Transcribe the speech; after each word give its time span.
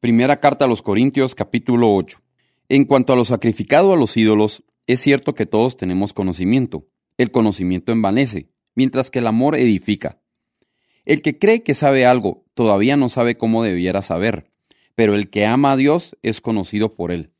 Primera 0.00 0.38
carta 0.38 0.64
a 0.64 0.68
los 0.68 0.80
Corintios 0.80 1.34
capítulo 1.34 1.92
8. 1.92 2.20
En 2.68 2.84
cuanto 2.84 3.12
a 3.12 3.16
lo 3.16 3.24
sacrificado 3.24 3.92
a 3.92 3.96
los 3.96 4.16
ídolos, 4.16 4.62
es 4.86 5.00
cierto 5.00 5.34
que 5.34 5.44
todos 5.44 5.76
tenemos 5.76 6.12
conocimiento. 6.12 6.86
El 7.16 7.32
conocimiento 7.32 7.90
envanece, 7.90 8.48
mientras 8.76 9.10
que 9.10 9.18
el 9.18 9.26
amor 9.26 9.56
edifica. 9.56 10.20
El 11.04 11.20
que 11.20 11.36
cree 11.36 11.64
que 11.64 11.74
sabe 11.74 12.06
algo 12.06 12.44
todavía 12.54 12.96
no 12.96 13.08
sabe 13.08 13.36
cómo 13.36 13.64
debiera 13.64 14.00
saber, 14.00 14.48
pero 14.94 15.16
el 15.16 15.30
que 15.30 15.46
ama 15.46 15.72
a 15.72 15.76
Dios 15.76 16.16
es 16.22 16.40
conocido 16.40 16.94
por 16.94 17.10
él. 17.10 17.32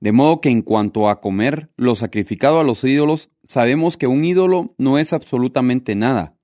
De 0.00 0.12
modo 0.12 0.40
que 0.40 0.48
en 0.48 0.62
cuanto 0.62 1.06
a 1.06 1.20
comer 1.20 1.68
lo 1.76 1.96
sacrificado 1.96 2.60
a 2.60 2.64
los 2.64 2.82
ídolos, 2.82 3.28
sabemos 3.46 3.98
que 3.98 4.06
un 4.06 4.24
ídolo 4.24 4.74
no 4.78 4.98
es 4.98 5.12
absolutamente 5.12 5.96
nada, 5.96 6.38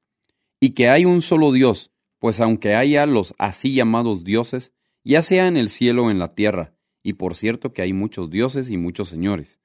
y 0.60 0.72
que 0.72 0.90
hay 0.90 1.06
un 1.06 1.22
solo 1.22 1.50
Dios, 1.50 1.92
pues 2.18 2.42
aunque 2.42 2.74
haya 2.74 3.06
los 3.06 3.34
así 3.38 3.72
llamados 3.72 4.22
dioses, 4.22 4.74
ya 5.04 5.22
sea 5.22 5.48
en 5.48 5.56
el 5.56 5.70
cielo 5.70 6.04
o 6.04 6.10
en 6.10 6.18
la 6.18 6.34
tierra, 6.34 6.74
y 7.02 7.14
por 7.14 7.34
cierto 7.34 7.72
que 7.72 7.82
hay 7.82 7.92
muchos 7.92 8.30
dioses 8.30 8.70
y 8.70 8.76
muchos 8.76 9.08
señores. 9.08 9.60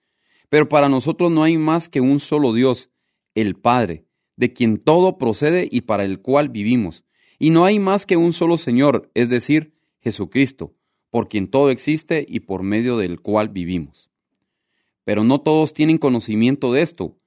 Pero 0.49 0.69
para 0.69 0.89
nosotros 0.89 1.31
no 1.31 1.43
hay 1.43 1.57
más 1.57 1.89
que 1.89 2.01
un 2.01 2.19
solo 2.19 2.53
Dios, 2.53 2.89
el 3.35 3.55
Padre, 3.55 4.05
de 4.35 4.53
quien 4.53 4.77
todo 4.77 5.17
procede 5.17 5.67
y 5.69 5.81
para 5.81 6.03
el 6.03 6.21
cual 6.21 6.49
vivimos. 6.49 7.03
Y 7.39 7.51
no 7.51 7.65
hay 7.65 7.79
más 7.79 8.05
que 8.05 8.17
un 8.17 8.33
solo 8.33 8.57
Señor, 8.57 9.11
es 9.13 9.29
decir, 9.29 9.73
Jesucristo, 9.99 10.75
por 11.09 11.27
quien 11.27 11.47
todo 11.47 11.69
existe 11.69 12.25
y 12.27 12.41
por 12.41 12.63
medio 12.63 12.97
del 12.97 13.19
cual 13.19 13.49
vivimos. 13.49 14.09
Pero 15.03 15.23
no 15.23 15.41
todos 15.41 15.73
tienen 15.73 15.97
conocimiento 15.97 16.73
de 16.73 16.81
esto. 16.81 17.17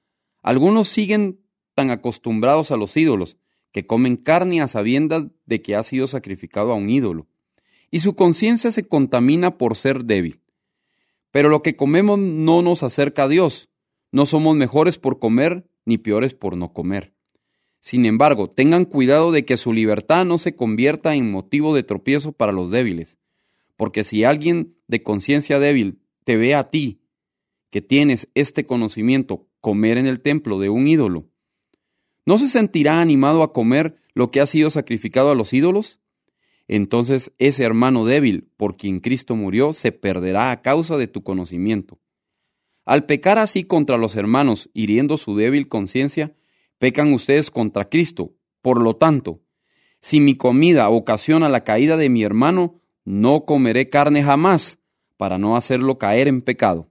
Algunos 0.41 0.87
siguen 0.87 1.39
tan 1.75 1.89
acostumbrados 1.89 2.71
a 2.71 2.77
los 2.77 2.95
ídolos, 2.97 3.37
que 3.71 3.85
comen 3.85 4.17
carne 4.17 4.61
a 4.61 4.67
sabiendas 4.67 5.27
de 5.45 5.61
que 5.61 5.75
ha 5.75 5.83
sido 5.83 6.07
sacrificado 6.07 6.71
a 6.71 6.75
un 6.75 6.89
ídolo 6.89 7.27
y 7.91 7.99
su 7.99 8.15
conciencia 8.15 8.71
se 8.71 8.87
contamina 8.87 9.57
por 9.57 9.75
ser 9.75 10.05
débil. 10.05 10.41
Pero 11.29 11.49
lo 11.49 11.61
que 11.61 11.75
comemos 11.75 12.17
no 12.17 12.61
nos 12.61 12.83
acerca 12.83 13.23
a 13.23 13.27
Dios. 13.27 13.69
No 14.11 14.25
somos 14.25 14.55
mejores 14.55 14.97
por 14.97 15.19
comer 15.19 15.69
ni 15.85 15.97
peores 15.97 16.33
por 16.33 16.57
no 16.57 16.73
comer. 16.73 17.13
Sin 17.79 18.05
embargo, 18.05 18.49
tengan 18.49 18.85
cuidado 18.85 19.31
de 19.31 19.43
que 19.43 19.57
su 19.57 19.73
libertad 19.73 20.25
no 20.25 20.37
se 20.37 20.55
convierta 20.55 21.15
en 21.15 21.31
motivo 21.31 21.75
de 21.75 21.83
tropiezo 21.83 22.31
para 22.31 22.51
los 22.51 22.69
débiles, 22.69 23.17
porque 23.75 24.03
si 24.03 24.23
alguien 24.23 24.75
de 24.87 25.01
conciencia 25.01 25.59
débil 25.59 26.01
te 26.23 26.37
ve 26.37 26.53
a 26.53 26.69
ti, 26.69 27.01
que 27.71 27.81
tienes 27.81 28.29
este 28.35 28.65
conocimiento, 28.65 29.47
comer 29.61 29.97
en 29.97 30.05
el 30.05 30.19
templo 30.19 30.59
de 30.59 30.69
un 30.69 30.87
ídolo, 30.87 31.29
¿no 32.25 32.37
se 32.37 32.47
sentirá 32.47 33.01
animado 33.01 33.41
a 33.41 33.53
comer 33.53 33.95
lo 34.13 34.29
que 34.29 34.41
ha 34.41 34.45
sido 34.45 34.69
sacrificado 34.69 35.31
a 35.31 35.35
los 35.35 35.53
ídolos? 35.53 36.00
Entonces 36.73 37.33
ese 37.37 37.65
hermano 37.65 38.05
débil 38.05 38.49
por 38.55 38.77
quien 38.77 39.01
Cristo 39.01 39.35
murió 39.35 39.73
se 39.73 39.91
perderá 39.91 40.51
a 40.51 40.61
causa 40.61 40.95
de 40.95 41.07
tu 41.07 41.21
conocimiento. 41.21 41.99
Al 42.85 43.05
pecar 43.05 43.37
así 43.37 43.65
contra 43.65 43.97
los 43.97 44.15
hermanos, 44.15 44.69
hiriendo 44.73 45.17
su 45.17 45.35
débil 45.35 45.67
conciencia, 45.67 46.33
pecan 46.77 47.11
ustedes 47.11 47.51
contra 47.51 47.89
Cristo. 47.89 48.35
Por 48.61 48.79
lo 48.79 48.95
tanto, 48.95 49.41
si 49.99 50.21
mi 50.21 50.35
comida 50.35 50.89
ocasiona 50.89 51.49
la 51.49 51.65
caída 51.65 51.97
de 51.97 52.07
mi 52.07 52.23
hermano, 52.23 52.79
no 53.03 53.43
comeré 53.43 53.89
carne 53.89 54.23
jamás, 54.23 54.79
para 55.17 55.37
no 55.37 55.57
hacerlo 55.57 55.97
caer 55.97 56.29
en 56.29 56.41
pecado. 56.41 56.89